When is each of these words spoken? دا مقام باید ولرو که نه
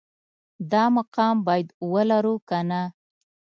دا 0.71 0.83
مقام 0.95 1.35
باید 1.47 1.67
ولرو 1.91 2.35
که 2.47 2.59
نه 2.69 2.81